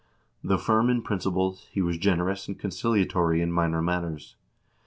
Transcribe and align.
Though 0.43 0.57
firm 0.57 0.89
in 0.89 1.03
principles, 1.03 1.67
he 1.71 1.79
was 1.79 1.99
generous 1.99 2.47
and 2.47 2.57
conciliatory 2.57 3.39
in 3.39 3.51
minor 3.51 3.83
matters. 3.83 4.35